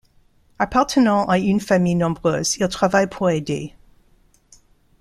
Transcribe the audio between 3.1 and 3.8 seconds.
aider.